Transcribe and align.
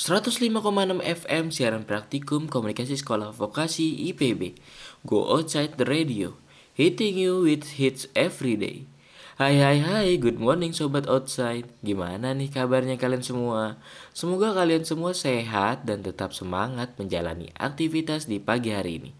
105,6 0.00 0.64
FM 1.04 1.52
siaran 1.52 1.84
praktikum 1.84 2.48
komunikasi 2.48 2.96
sekolah 2.96 3.36
vokasi 3.36 4.08
IPB. 4.08 4.56
Go 5.04 5.28
outside 5.28 5.76
the 5.76 5.84
radio, 5.84 6.40
hitting 6.72 7.20
you 7.20 7.44
with 7.44 7.76
hits 7.76 8.08
every 8.16 8.56
day. 8.56 8.88
Hai 9.36 9.60
hai 9.60 9.76
hai, 9.84 10.16
good 10.16 10.40
morning 10.40 10.72
sobat 10.72 11.04
outside. 11.04 11.68
Gimana 11.84 12.32
nih 12.32 12.48
kabarnya 12.48 12.96
kalian 12.96 13.20
semua? 13.20 13.76
Semoga 14.16 14.56
kalian 14.56 14.88
semua 14.88 15.12
sehat 15.12 15.84
dan 15.84 16.00
tetap 16.00 16.32
semangat 16.32 16.96
menjalani 16.96 17.52
aktivitas 17.60 18.24
di 18.24 18.40
pagi 18.40 18.72
hari 18.72 19.04
ini. 19.04 19.12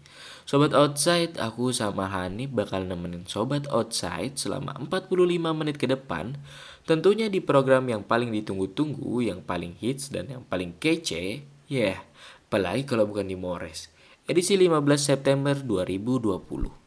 Sobat 0.49 0.73
outside, 0.73 1.37
aku 1.37 1.69
sama 1.77 2.09
Hani 2.09 2.49
bakal 2.49 2.89
nemenin 2.89 3.29
sobat 3.29 3.69
outside 3.69 4.33
selama 4.33 4.73
45 4.89 5.13
menit 5.53 5.77
ke 5.77 5.85
depan 5.85 6.41
Tentunya 6.81 7.29
di 7.29 7.39
program 7.39 7.85
yang 7.85 8.01
paling 8.01 8.33
ditunggu-tunggu, 8.33 9.21
yang 9.21 9.45
paling 9.45 9.77
hits 9.77 10.09
dan 10.09 10.25
yang 10.29 10.43
paling 10.45 10.73
kece, 10.81 11.45
ya, 11.69 11.95
yeah, 11.95 11.97
apalagi 12.49 12.83
kalau 12.89 13.05
bukan 13.05 13.29
di 13.29 13.37
Mores. 13.37 13.93
Edisi 14.25 14.57
15 14.57 14.81
September 14.97 15.53
2020. 15.53 16.81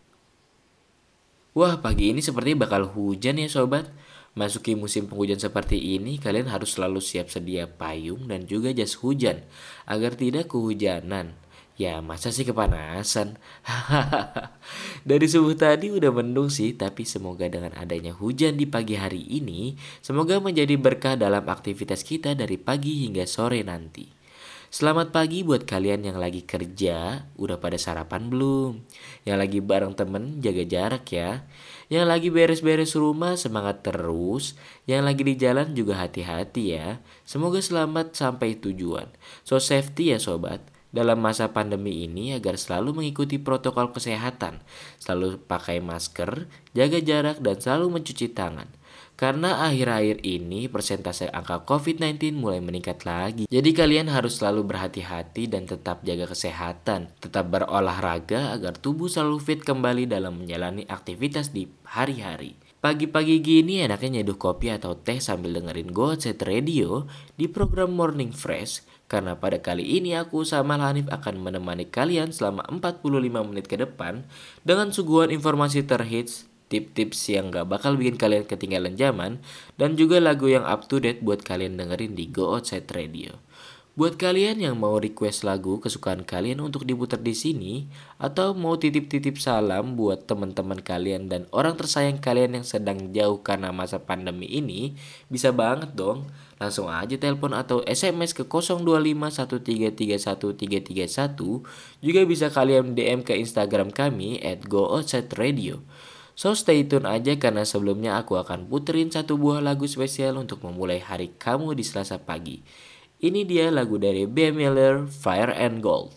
Wah, 1.54 1.78
pagi 1.78 2.10
ini 2.10 2.18
seperti 2.18 2.58
bakal 2.58 2.90
hujan 2.90 3.38
ya 3.38 3.46
sobat. 3.46 3.86
Masuki 4.34 4.74
musim 4.74 5.06
penghujan 5.06 5.38
seperti 5.38 5.78
ini, 5.78 6.18
kalian 6.18 6.50
harus 6.50 6.74
selalu 6.74 6.98
siap 6.98 7.30
sedia 7.30 7.70
payung 7.70 8.26
dan 8.26 8.50
juga 8.50 8.74
jas 8.74 8.98
hujan 8.98 9.46
agar 9.86 10.18
tidak 10.18 10.50
kehujanan. 10.50 11.38
Ya 11.74 11.98
masa 11.98 12.30
sih 12.30 12.46
kepanasan? 12.46 13.34
Dari 15.10 15.26
subuh 15.26 15.58
tadi 15.58 15.90
udah 15.90 16.14
mendung 16.14 16.46
sih 16.46 16.78
Tapi 16.78 17.02
semoga 17.02 17.50
dengan 17.50 17.74
adanya 17.74 18.14
hujan 18.14 18.54
di 18.54 18.62
pagi 18.62 18.94
hari 18.94 19.26
ini 19.26 19.74
Semoga 19.98 20.38
menjadi 20.38 20.78
berkah 20.78 21.18
dalam 21.18 21.42
aktivitas 21.50 22.06
kita 22.06 22.38
dari 22.38 22.62
pagi 22.62 23.02
hingga 23.02 23.26
sore 23.26 23.66
nanti. 23.66 24.06
Selamat 24.70 25.10
pagi 25.10 25.42
buat 25.42 25.66
kalian 25.66 26.06
yang 26.06 26.18
lagi 26.22 26.46
kerja 26.46 27.26
Udah 27.42 27.58
pada 27.58 27.74
sarapan 27.74 28.30
belum? 28.30 28.78
Yang 29.26 29.38
lagi 29.42 29.58
bareng 29.58 29.98
temen 29.98 30.38
jaga 30.38 30.62
jarak 30.62 31.10
ya. 31.10 31.42
Yang 31.90 32.06
lagi 32.06 32.28
beres-beres 32.30 32.94
rumah 32.94 33.34
semangat 33.34 33.82
terus. 33.82 34.54
Yang 34.86 35.02
lagi 35.10 35.22
di 35.26 35.34
jalan 35.42 35.74
juga 35.74 35.98
hati-hati 36.06 36.78
ya. 36.78 37.02
Semoga 37.26 37.58
selamat 37.58 38.14
sampai 38.14 38.62
tujuan. 38.62 39.10
So 39.42 39.58
safety 39.58 40.14
ya 40.14 40.22
sobat 40.22 40.73
dalam 40.94 41.18
masa 41.18 41.50
pandemi 41.50 42.06
ini 42.06 42.38
agar 42.38 42.54
selalu 42.54 43.02
mengikuti 43.02 43.42
protokol 43.42 43.90
kesehatan, 43.90 44.62
selalu 45.02 45.42
pakai 45.42 45.82
masker, 45.82 46.46
jaga 46.70 47.02
jarak, 47.02 47.42
dan 47.42 47.58
selalu 47.58 47.98
mencuci 47.98 48.30
tangan. 48.30 48.70
Karena 49.14 49.62
akhir-akhir 49.70 50.26
ini 50.26 50.66
persentase 50.66 51.30
angka 51.30 51.62
COVID-19 51.66 52.34
mulai 52.34 52.58
meningkat 52.58 53.06
lagi. 53.06 53.46
Jadi 53.46 53.70
kalian 53.70 54.10
harus 54.10 54.42
selalu 54.42 54.66
berhati-hati 54.66 55.46
dan 55.46 55.70
tetap 55.70 56.02
jaga 56.02 56.26
kesehatan. 56.26 57.14
Tetap 57.22 57.46
berolahraga 57.46 58.54
agar 58.58 58.74
tubuh 58.74 59.06
selalu 59.06 59.38
fit 59.38 59.60
kembali 59.62 60.10
dalam 60.10 60.42
menjalani 60.42 60.82
aktivitas 60.90 61.54
di 61.54 61.70
hari-hari. 61.86 62.58
Pagi-pagi 62.84 63.40
gini 63.40 63.80
enaknya 63.80 64.20
nyeduh 64.20 64.36
kopi 64.36 64.68
atau 64.68 64.92
teh 64.92 65.16
sambil 65.16 65.56
dengerin 65.56 65.88
Go 65.88 66.12
Set 66.20 66.44
Radio 66.44 67.08
di 67.32 67.48
program 67.48 67.96
Morning 67.96 68.28
Fresh 68.28 68.84
karena 69.04 69.36
pada 69.36 69.60
kali 69.60 69.84
ini 70.00 70.16
aku 70.16 70.42
sama 70.48 70.80
Hanif 70.80 71.06
akan 71.12 71.38
menemani 71.44 71.84
kalian 71.86 72.32
selama 72.32 72.64
45 72.66 73.04
menit 73.44 73.66
ke 73.68 73.76
depan 73.76 74.24
dengan 74.64 74.90
suguhan 74.90 75.28
informasi 75.28 75.84
terhits, 75.84 76.48
tips-tips 76.72 77.28
yang 77.28 77.52
gak 77.52 77.68
bakal 77.68 77.94
bikin 77.94 78.16
kalian 78.16 78.48
ketinggalan 78.48 78.96
zaman, 78.96 79.44
dan 79.76 79.94
juga 80.00 80.18
lagu 80.18 80.48
yang 80.48 80.64
up 80.64 80.88
to 80.88 80.98
date 80.98 81.20
buat 81.20 81.44
kalian 81.44 81.76
dengerin 81.76 82.16
di 82.16 82.32
Go 82.32 82.56
Outside 82.56 82.88
Radio. 82.96 83.36
Buat 83.94 84.18
kalian 84.18 84.58
yang 84.58 84.74
mau 84.74 84.98
request 84.98 85.46
lagu 85.46 85.78
kesukaan 85.78 86.26
kalian 86.26 86.58
untuk 86.58 86.82
diputar 86.82 87.22
di 87.22 87.30
sini 87.30 87.86
atau 88.18 88.50
mau 88.50 88.74
titip-titip 88.74 89.38
salam 89.38 89.94
buat 89.94 90.26
teman-teman 90.26 90.82
kalian 90.82 91.30
dan 91.30 91.46
orang 91.54 91.78
tersayang 91.78 92.18
kalian 92.18 92.58
yang 92.58 92.66
sedang 92.66 93.14
jauh 93.14 93.38
karena 93.46 93.70
masa 93.70 94.02
pandemi 94.02 94.50
ini, 94.50 94.98
bisa 95.30 95.54
banget 95.54 95.94
dong. 95.94 96.26
Langsung 96.64 96.88
aja 96.88 97.12
telepon 97.20 97.52
atau 97.52 97.84
SMS 97.84 98.32
ke 98.32 98.48
0251331331 98.48 101.36
juga 102.00 102.20
bisa 102.24 102.48
kalian 102.48 102.96
DM 102.96 103.20
ke 103.20 103.36
Instagram 103.36 103.92
kami 103.92 104.40
at 104.40 104.64
Radio. 105.36 105.84
So 106.32 106.56
stay 106.56 106.88
tune 106.88 107.04
aja 107.04 107.36
karena 107.36 107.68
sebelumnya 107.68 108.16
aku 108.16 108.40
akan 108.40 108.72
puterin 108.72 109.12
satu 109.12 109.36
buah 109.36 109.60
lagu 109.60 109.84
spesial 109.84 110.40
untuk 110.40 110.64
memulai 110.64 111.04
hari 111.04 111.36
kamu 111.36 111.76
di 111.76 111.84
Selasa 111.84 112.24
pagi. 112.24 112.64
Ini 113.20 113.44
dia 113.44 113.68
lagu 113.68 114.00
dari 114.00 114.24
B. 114.24 114.48
Miller, 114.48 115.04
Fire 115.04 115.52
and 115.52 115.84
Gold. 115.84 116.16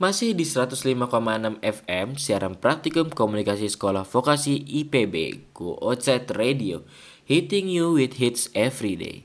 Masih 0.00 0.32
di 0.32 0.48
105,6 0.48 1.60
FM, 1.60 2.16
siaran 2.16 2.56
praktikum 2.56 3.12
komunikasi 3.12 3.68
sekolah 3.68 4.02
vokasi 4.02 4.58
IPB, 4.58 5.46
Go 5.54 5.78
Outside 5.78 6.26
Radio, 6.34 6.82
hitting 7.24 7.68
you 7.72 7.96
with 7.96 8.20
hits 8.20 8.52
every 8.52 8.96
day. 8.96 9.24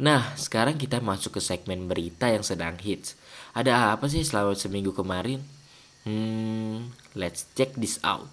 Nah, 0.00 0.34
sekarang 0.34 0.74
kita 0.74 0.98
masuk 0.98 1.38
ke 1.38 1.40
segmen 1.40 1.86
berita 1.86 2.26
yang 2.26 2.42
sedang 2.42 2.74
hits. 2.82 3.14
Ada 3.54 3.94
apa 3.94 4.10
sih 4.10 4.26
selama 4.26 4.58
seminggu 4.58 4.90
kemarin? 4.90 5.38
Hmm, 6.02 6.90
let's 7.14 7.46
check 7.54 7.72
this 7.78 8.02
out. 8.02 8.26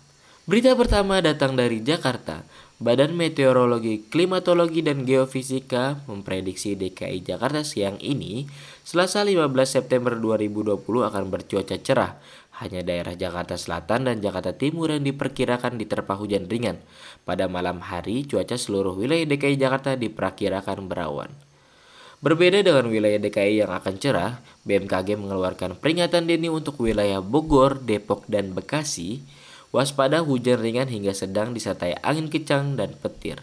Berita 0.50 0.74
pertama 0.74 1.22
datang 1.22 1.54
dari 1.54 1.80
Jakarta. 1.86 2.42
Badan 2.82 3.14
Meteorologi, 3.14 4.10
Klimatologi, 4.10 4.82
dan 4.82 5.06
Geofisika 5.06 6.02
memprediksi 6.10 6.74
DKI 6.74 7.22
Jakarta 7.22 7.62
siang 7.62 8.02
ini, 8.02 8.50
Selasa 8.82 9.22
15 9.22 9.38
September 9.70 10.18
2020 10.18 10.82
akan 10.82 11.24
bercuaca 11.30 11.78
cerah. 11.78 12.18
Hanya 12.62 12.86
daerah 12.86 13.18
Jakarta 13.18 13.58
Selatan 13.58 14.06
dan 14.06 14.22
Jakarta 14.22 14.54
Timur 14.54 14.94
yang 14.94 15.02
diperkirakan 15.02 15.82
diterpa 15.82 16.14
hujan 16.14 16.46
ringan. 16.46 16.78
Pada 17.26 17.50
malam 17.50 17.82
hari, 17.82 18.30
cuaca 18.30 18.54
seluruh 18.54 18.94
wilayah 18.94 19.26
DKI 19.26 19.58
Jakarta 19.58 19.98
diperkirakan 19.98 20.86
berawan. 20.86 21.34
Berbeda 22.22 22.62
dengan 22.62 22.86
wilayah 22.86 23.18
DKI 23.18 23.66
yang 23.66 23.74
akan 23.74 23.98
cerah, 23.98 24.46
BMKG 24.70 25.18
mengeluarkan 25.18 25.82
peringatan 25.82 26.30
dini 26.30 26.54
untuk 26.54 26.78
wilayah 26.78 27.18
Bogor, 27.18 27.82
Depok, 27.82 28.30
dan 28.30 28.54
Bekasi 28.54 29.26
Waspada 29.72 30.20
hujan 30.20 30.60
ringan 30.60 30.92
hingga 30.92 31.16
sedang 31.16 31.56
disertai 31.56 31.96
angin 32.04 32.28
kencang 32.28 32.76
dan 32.76 32.92
petir. 33.00 33.40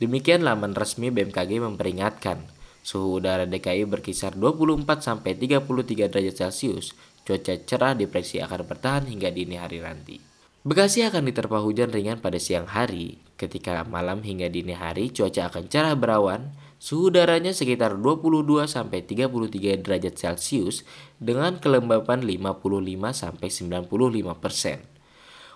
Demikian 0.00 0.40
laman 0.40 0.72
resmi 0.72 1.12
BMKG 1.12 1.60
memperingatkan. 1.60 2.40
Suhu 2.80 3.20
udara 3.20 3.44
DKI 3.44 3.84
berkisar 3.84 4.32
24 4.32 4.88
sampai 5.04 5.36
33 5.36 6.08
derajat 6.08 6.34
Celcius. 6.40 6.96
Cuaca 7.28 7.60
cerah 7.60 7.92
diprediksi 7.92 8.40
akan 8.40 8.64
bertahan 8.64 9.04
hingga 9.04 9.28
dini 9.28 9.60
hari 9.60 9.84
nanti. 9.84 10.16
Bekasi 10.64 11.04
akan 11.04 11.28
diterpa 11.28 11.60
hujan 11.60 11.92
ringan 11.92 12.24
pada 12.24 12.40
siang 12.40 12.64
hari. 12.64 13.20
Ketika 13.36 13.84
malam 13.84 14.24
hingga 14.24 14.48
dini 14.48 14.72
hari 14.72 15.12
cuaca 15.12 15.52
akan 15.52 15.68
cerah 15.68 15.92
berawan, 15.92 16.56
suhu 16.80 17.12
udaranya 17.12 17.52
sekitar 17.52 18.00
22 18.00 18.64
sampai 18.64 19.04
33 19.04 19.76
derajat 19.76 20.16
Celcius 20.16 20.88
dengan 21.20 21.60
kelembapan 21.60 22.24
55 22.24 22.64
sampai 23.12 23.48
95 23.52 24.32
persen. 24.40 24.80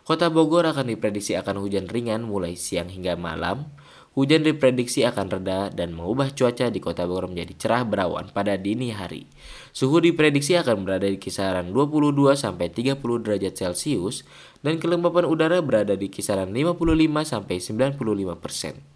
Kota 0.05 0.29
Bogor 0.29 0.69
akan 0.69 0.93
diprediksi 0.93 1.41
akan 1.41 1.57
hujan 1.57 1.89
ringan 1.89 2.21
mulai 2.21 2.53
siang 2.53 2.93
hingga 2.93 3.17
malam. 3.17 3.73
Hujan 4.13 4.45
diprediksi 4.45 5.09
akan 5.09 5.33
reda 5.33 5.73
dan 5.73 5.97
mengubah 5.97 6.37
cuaca 6.37 6.69
di 6.69 6.85
kota 6.85 7.09
Bogor 7.09 7.33
menjadi 7.33 7.57
cerah 7.57 7.89
berawan 7.89 8.29
pada 8.29 8.61
dini 8.61 8.93
hari. 8.93 9.25
Suhu 9.73 10.05
diprediksi 10.05 10.53
akan 10.53 10.85
berada 10.85 11.09
di 11.09 11.17
kisaran 11.17 11.73
22 11.73 12.37
sampai 12.37 12.69
30 12.69 13.01
derajat 13.01 13.57
Celcius 13.57 14.29
dan 14.61 14.77
kelembapan 14.77 15.25
udara 15.25 15.65
berada 15.65 15.97
di 15.97 16.13
kisaran 16.13 16.53
55 16.53 16.93
sampai 17.25 17.57
95 17.57 18.37
persen. 18.37 18.92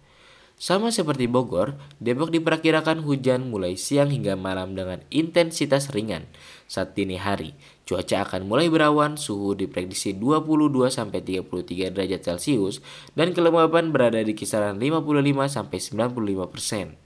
Sama 0.57 0.89
seperti 0.89 1.29
Bogor, 1.29 1.77
Depok 2.01 2.33
diperkirakan 2.33 3.05
hujan 3.05 3.53
mulai 3.53 3.77
siang 3.77 4.09
hingga 4.09 4.33
malam 4.33 4.73
dengan 4.73 5.05
intensitas 5.13 5.93
ringan. 5.93 6.25
Saat 6.65 6.97
dini 6.97 7.13
hari, 7.13 7.53
cuaca 7.85 8.25
akan 8.25 8.49
mulai 8.49 8.65
berawan, 8.65 9.21
suhu 9.21 9.53
diprediksi 9.53 10.17
22 10.17 10.89
sampai 10.89 11.21
33 11.21 11.93
derajat 11.93 12.21
Celcius 12.25 12.81
dan 13.13 13.37
kelembapan 13.37 13.93
berada 13.93 14.17
di 14.17 14.33
kisaran 14.33 14.81
55 14.81 15.45
sampai 15.45 15.77
95 15.77 16.49
persen. 16.49 16.97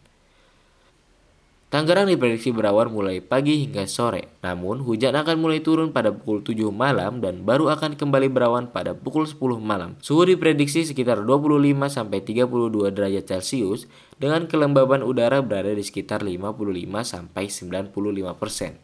Tangerang 1.72 2.12
diprediksi 2.12 2.52
berawan 2.52 2.92
mulai 2.92 3.24
pagi 3.24 3.64
hingga 3.64 3.88
sore. 3.88 4.28
Namun, 4.44 4.84
hujan 4.84 5.16
akan 5.16 5.40
mulai 5.40 5.64
turun 5.64 5.96
pada 5.96 6.12
pukul 6.12 6.44
7 6.44 6.68
malam 6.68 7.24
dan 7.24 7.48
baru 7.48 7.72
akan 7.72 7.96
kembali 7.96 8.28
berawan 8.28 8.68
pada 8.68 8.92
pukul 8.92 9.24
10 9.24 9.64
malam. 9.64 9.96
Suhu 10.04 10.28
diprediksi 10.28 10.84
sekitar 10.84 11.24
25 11.24 11.88
sampai 11.88 12.28
32 12.28 12.92
derajat 12.92 13.24
Celcius 13.24 13.88
dengan 14.20 14.52
kelembaban 14.52 15.00
udara 15.00 15.40
berada 15.40 15.72
di 15.72 15.80
sekitar 15.80 16.28
55 16.28 16.52
sampai 17.08 17.48
95 17.48 18.36
persen. 18.36 18.76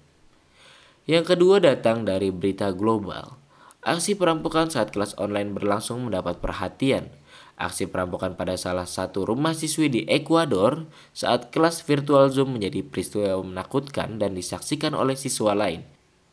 Yang 1.03 1.35
kedua 1.35 1.59
datang 1.59 2.07
dari 2.07 2.31
berita 2.31 2.71
global. 2.71 3.35
Aksi 3.83 4.15
perampokan 4.15 4.71
saat 4.71 4.95
kelas 4.95 5.19
online 5.19 5.51
berlangsung 5.51 6.07
mendapat 6.07 6.39
perhatian. 6.39 7.11
Aksi 7.57 7.89
perampokan 7.89 8.38
pada 8.38 8.54
salah 8.54 8.86
satu 8.86 9.25
rumah 9.25 9.57
siswi 9.57 9.89
di 9.89 10.01
Ekuador 10.06 10.86
saat 11.09 11.50
kelas 11.50 11.81
virtual 11.81 12.30
Zoom 12.30 12.54
menjadi 12.54 12.86
peristiwa 12.86 13.42
menakutkan 13.42 14.21
dan 14.21 14.38
disaksikan 14.38 14.94
oleh 14.94 15.18
siswa 15.18 15.57
lain. 15.57 15.81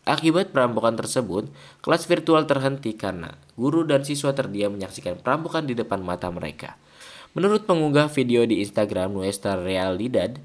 Akibat 0.04 0.52
perampokan 0.52 1.00
tersebut, 1.00 1.48
kelas 1.80 2.04
virtual 2.04 2.44
terhenti 2.44 2.92
karena 2.92 3.40
guru 3.56 3.88
dan 3.88 4.04
siswa 4.04 4.36
terdiam 4.36 4.76
menyaksikan 4.76 5.16
perampokan 5.16 5.64
di 5.64 5.72
depan 5.72 6.04
mata 6.04 6.28
mereka. 6.28 6.76
Menurut 7.32 7.64
pengunggah 7.64 8.12
video 8.12 8.44
di 8.44 8.60
Instagram 8.60 9.16
Nuestra 9.16 9.56
Realidad, 9.56 10.36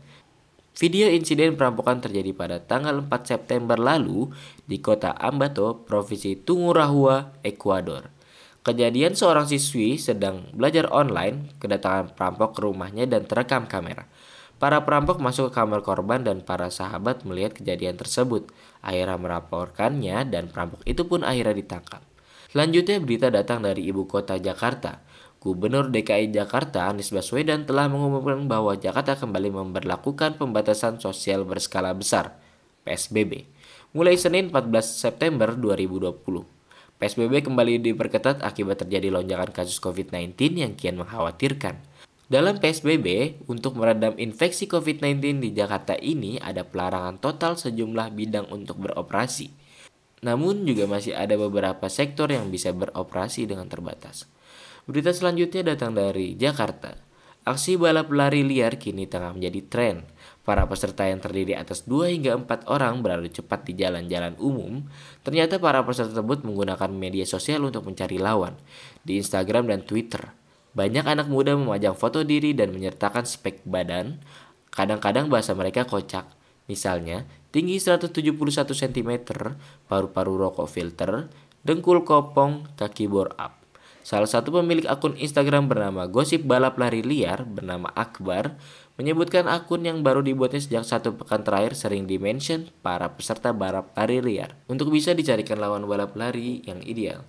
video 0.80 1.12
insiden 1.12 1.60
perampokan 1.60 2.00
terjadi 2.00 2.31
pada 2.31 2.64
tanggal 2.64 3.04
4 3.04 3.12
September 3.28 3.76
lalu 3.76 4.31
di 4.64 4.80
kota 4.80 5.12
Ambato, 5.12 5.84
Provinsi 5.84 6.40
Tungurahua, 6.40 7.36
Ekuador. 7.44 8.19
Kejadian 8.59 9.15
seorang 9.15 9.47
siswi 9.47 9.95
sedang 9.95 10.51
belajar 10.51 10.91
online 10.91 11.56
kedatangan 11.63 12.11
perampok 12.11 12.59
ke 12.59 12.61
rumahnya 12.67 13.07
dan 13.07 13.23
terekam 13.23 13.71
kamera. 13.71 14.03
Para 14.59 14.83
perampok 14.83 15.23
masuk 15.23 15.47
ke 15.47 15.63
kamar 15.63 15.79
korban 15.79 16.19
dan 16.27 16.44
para 16.44 16.67
sahabat 16.67 17.23
melihat 17.23 17.56
kejadian 17.56 17.95
tersebut. 17.95 18.51
Akhirnya 18.83 19.15
melaporkannya 19.15 20.27
dan 20.27 20.51
perampok 20.51 20.83
itu 20.83 21.07
pun 21.07 21.23
akhirnya 21.23 21.56
ditangkap. 21.56 22.03
Selanjutnya 22.51 23.00
berita 23.00 23.31
datang 23.31 23.63
dari 23.63 23.88
ibu 23.88 24.03
kota 24.03 24.35
Jakarta. 24.35 25.07
Gubernur 25.39 25.88
DKI 25.88 26.35
Jakarta 26.35 26.91
Anies 26.91 27.15
Baswedan 27.15 27.63
telah 27.63 27.88
mengumumkan 27.88 28.44
bahwa 28.51 28.75
Jakarta 28.75 29.15
kembali 29.15 29.56
memperlakukan 29.56 30.35
pembatasan 30.35 31.00
sosial 31.00 31.47
berskala 31.47 31.95
besar 31.95 32.35
PSBB 32.83 33.47
mulai 33.95 34.19
Senin 34.19 34.51
14 34.51 34.83
September 34.83 35.56
2020. 35.56 36.58
PSBB 37.00 37.48
kembali 37.48 37.80
diperketat 37.80 38.44
akibat 38.44 38.84
terjadi 38.84 39.07
lonjakan 39.07 39.56
kasus 39.56 39.80
COVID-19 39.80 40.36
yang 40.60 40.75
kian 40.75 41.00
mengkhawatirkan. 41.00 41.80
Dalam 42.28 42.60
PSBB, 42.60 43.40
untuk 43.48 43.80
meredam 43.80 44.19
infeksi 44.19 44.68
COVID-19 44.68 45.40
di 45.40 45.56
Jakarta 45.56 45.96
ini 45.96 46.44
ada 46.44 46.68
pelarangan 46.68 47.16
total 47.24 47.56
sejumlah 47.56 48.12
bidang 48.12 48.51
untuk 48.51 48.84
beroperasi. 48.84 49.48
Namun 50.28 50.68
juga 50.68 50.92
masih 50.92 51.16
ada 51.16 51.40
beberapa 51.40 51.88
sektor 51.88 52.28
yang 52.36 52.51
bisa 52.51 52.75
beroperasi 52.75 53.48
dengan 53.48 53.72
terbatas. 53.72 54.28
Berita 54.84 55.16
selanjutnya 55.16 55.72
datang 55.72 55.95
dari 55.95 56.36
Jakarta. 56.36 57.00
Aksi 57.48 57.80
balap 57.80 58.12
lari 58.12 58.44
liar 58.44 58.75
kini 58.75 59.07
tengah 59.07 59.40
menjadi 59.40 59.63
tren. 59.72 59.95
Para 60.50 60.66
peserta 60.66 61.06
yang 61.06 61.22
terdiri 61.22 61.54
atas 61.54 61.86
2 61.86 62.10
hingga 62.10 62.34
4 62.34 62.74
orang 62.74 63.06
beradu 63.06 63.30
cepat 63.30 63.69
di 63.69 63.78
jalan-jalan 63.78 64.34
umum. 64.42 64.81
Ternyata 65.22 65.62
para 65.62 65.86
peserta 65.86 66.18
tersebut 66.18 66.42
menggunakan 66.42 66.90
media 66.90 67.22
sosial 67.22 67.69
untuk 67.69 67.86
mencari 67.86 68.18
lawan. 68.18 68.57
Di 69.06 69.22
Instagram 69.22 69.69
dan 69.69 69.86
Twitter, 69.86 70.34
banyak 70.74 71.06
anak 71.06 71.30
muda 71.30 71.54
memajang 71.54 71.94
foto 71.94 72.25
diri 72.25 72.57
dan 72.57 72.74
menyertakan 72.74 73.30
spek 73.30 73.62
badan. 73.62 74.25
Kadang-kadang 74.74 75.30
bahasa 75.30 75.54
mereka 75.54 75.86
kocak. 75.86 76.25
Misalnya, 76.66 77.30
tinggi 77.54 77.78
171 77.78 78.34
cm, 78.74 79.12
paru-paru 79.86 80.34
rokok 80.34 80.66
filter, 80.66 81.30
dengkul 81.62 82.02
kopong, 82.02 82.74
kaki 82.74 83.06
bore 83.06 83.38
up. 83.38 83.62
Salah 84.02 84.25
satu 84.25 84.50
pemilik 84.50 84.90
akun 84.90 85.13
Instagram 85.13 85.69
bernama 85.69 86.10
Gosip 86.10 86.42
Balap 86.42 86.81
Lari 86.81 87.06
Liar 87.06 87.45
bernama 87.45 87.94
Akbar 87.94 88.57
menyebutkan 89.00 89.48
akun 89.48 89.88
yang 89.88 90.04
baru 90.04 90.19
dibuatnya 90.19 90.60
sejak 90.60 90.84
satu 90.84 91.16
pekan 91.16 91.48
terakhir 91.48 91.80
sering 91.80 92.04
dimention 92.04 92.68
para 92.84 93.07
peserta 93.16 93.56
balap 93.56 93.96
lari 93.96 94.19
liar 94.19 94.60
untuk 94.68 94.92
bisa 94.92 95.16
dicarikan 95.16 95.56
lawan 95.56 95.88
balap 95.88 96.19
lari 96.19 96.60
yang 96.68 96.84
ideal. 96.84 97.24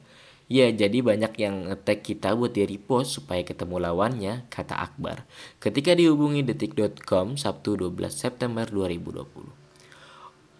Ya, 0.50 0.66
jadi 0.66 0.98
banyak 0.98 1.38
yang 1.38 1.70
ngetek 1.70 2.02
kita 2.02 2.34
buat 2.34 2.50
di 2.50 2.66
repost 2.66 3.22
supaya 3.22 3.46
ketemu 3.46 3.86
lawannya, 3.86 4.50
kata 4.50 4.82
Akbar. 4.82 5.22
Ketika 5.62 5.94
dihubungi 5.94 6.42
detik.com 6.42 7.38
Sabtu 7.38 7.78
12 7.78 8.10
September 8.10 8.66
2020. 8.66 9.60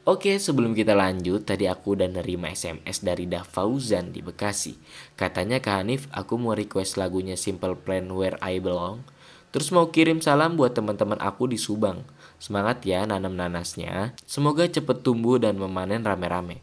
Oke, 0.07 0.39
sebelum 0.39 0.79
kita 0.79 0.95
lanjut, 0.95 1.43
tadi 1.43 1.67
aku 1.67 1.99
udah 1.99 2.07
nerima 2.07 2.55
SMS 2.55 3.03
dari 3.03 3.27
Fauzan 3.27 4.15
di 4.15 4.23
Bekasi. 4.23 4.79
Katanya 5.19 5.59
Kak 5.59 5.83
Hanif, 5.83 6.07
aku 6.15 6.39
mau 6.39 6.55
request 6.55 6.95
lagunya 6.95 7.35
Simple 7.35 7.75
Plan 7.75 8.07
Where 8.15 8.39
I 8.39 8.63
Belong. 8.63 9.03
Terus 9.51 9.75
mau 9.75 9.91
kirim 9.91 10.23
salam 10.23 10.55
buat 10.55 10.73
teman-teman 10.79 11.19
aku 11.19 11.51
di 11.51 11.59
Subang. 11.59 12.07
Semangat 12.39 12.87
ya 12.87 13.03
nanam 13.03 13.35
nanasnya. 13.35 14.15
Semoga 14.23 14.71
cepet 14.71 15.03
tumbuh 15.03 15.43
dan 15.43 15.59
memanen 15.59 16.07
rame-rame. 16.07 16.63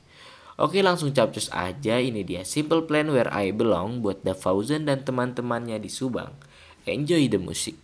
Oke 0.57 0.81
langsung 0.81 1.13
capcus 1.13 1.53
aja 1.53 2.01
ini 2.01 2.25
dia 2.25 2.41
Simple 2.41 2.89
Plan 2.89 3.11
Where 3.13 3.29
I 3.29 3.53
Belong 3.53 4.01
buat 4.01 4.25
Fauzan 4.25 4.89
dan 4.89 5.05
teman-temannya 5.05 5.77
di 5.77 5.91
Subang. 5.91 6.33
Enjoy 6.87 7.27
the 7.27 7.37
music. 7.37 7.77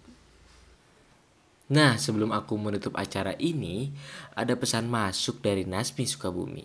Nah, 1.69 1.99
sebelum 1.99 2.31
aku 2.31 2.55
menutup 2.55 2.95
acara 2.95 3.35
ini, 3.37 3.91
ada 4.33 4.55
pesan 4.55 4.87
masuk 4.87 5.43
dari 5.43 5.67
Nasmi 5.67 6.07
Sukabumi. 6.07 6.63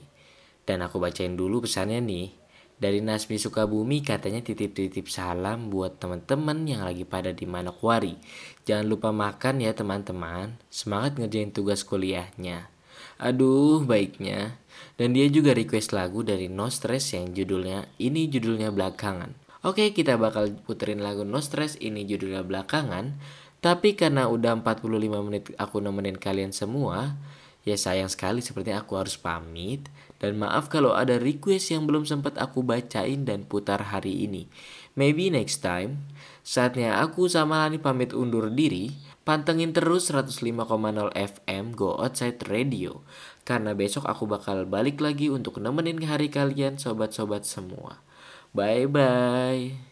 Dan 0.62 0.80
aku 0.80 1.02
bacain 1.02 1.34
dulu 1.34 1.66
pesannya 1.66 1.98
nih. 1.98 2.37
Dari 2.78 3.02
Nasmi 3.02 3.42
Sukabumi 3.42 4.06
katanya 4.06 4.38
titip-titip 4.38 5.10
salam 5.10 5.66
buat 5.66 5.98
teman-teman 5.98 6.62
yang 6.62 6.86
lagi 6.86 7.02
pada 7.02 7.34
di 7.34 7.42
Manokwari. 7.42 8.14
Jangan 8.62 8.86
lupa 8.86 9.10
makan 9.10 9.66
ya 9.66 9.74
teman-teman. 9.74 10.54
Semangat 10.70 11.18
ngerjain 11.18 11.50
tugas 11.50 11.82
kuliahnya. 11.82 12.70
Aduh, 13.18 13.82
baiknya. 13.82 14.62
Dan 14.94 15.10
dia 15.10 15.26
juga 15.26 15.58
request 15.58 15.90
lagu 15.90 16.22
dari 16.22 16.46
No 16.46 16.70
Stress 16.70 17.18
yang 17.18 17.34
judulnya 17.34 17.90
ini 17.98 18.30
judulnya 18.30 18.70
belakangan. 18.70 19.34
Oke, 19.66 19.90
kita 19.90 20.14
bakal 20.14 20.54
puterin 20.62 21.02
lagu 21.02 21.26
No 21.26 21.42
Stress 21.42 21.74
ini 21.82 22.06
judulnya 22.06 22.46
belakangan. 22.46 23.18
Tapi 23.58 23.98
karena 23.98 24.30
udah 24.30 24.54
45 24.62 25.26
menit 25.26 25.50
aku 25.58 25.82
nemenin 25.82 26.14
kalian 26.14 26.54
semua, 26.54 27.18
ya 27.66 27.74
sayang 27.74 28.06
sekali 28.06 28.38
seperti 28.38 28.70
aku 28.70 28.94
harus 28.94 29.18
pamit. 29.18 29.90
Dan 30.18 30.42
maaf 30.42 30.66
kalau 30.66 30.98
ada 30.98 31.16
request 31.16 31.70
yang 31.70 31.86
belum 31.86 32.02
sempat 32.02 32.34
aku 32.42 32.66
bacain 32.66 33.22
dan 33.22 33.46
putar 33.46 33.94
hari 33.94 34.26
ini. 34.26 34.50
Maybe 34.98 35.30
next 35.30 35.62
time. 35.62 36.10
Saatnya 36.42 36.98
aku 36.98 37.30
sama 37.30 37.62
Lani 37.62 37.78
pamit 37.78 38.10
undur 38.10 38.50
diri. 38.50 38.98
Pantengin 39.22 39.70
terus 39.70 40.10
105,0 40.10 40.58
FM 41.14 41.64
Go 41.76 41.94
Outside 42.00 42.42
Radio. 42.50 43.06
Karena 43.46 43.78
besok 43.78 44.08
aku 44.10 44.26
bakal 44.26 44.66
balik 44.66 44.98
lagi 44.98 45.30
untuk 45.30 45.62
nemenin 45.62 46.02
hari 46.02 46.32
kalian 46.32 46.80
sobat-sobat 46.80 47.46
semua. 47.46 48.02
Bye-bye. 48.56 49.87